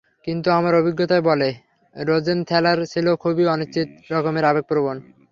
কিন্তু 0.27 0.47
আমার 0.51 0.73
অভিজ্ঞতায় 0.75 1.21
বলে, 1.21 1.49
রোজেনথ্যালার 1.95 2.79
ছিল 2.85 3.07
খুবই 3.15 3.45
অনিশ্চিত 3.45 3.87
রকমের 4.11 4.45
আবেগপ্রবণ। 4.45 4.97